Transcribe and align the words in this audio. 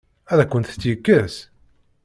Ad 0.31 0.39
akent-tt-yekkes? 0.43 1.35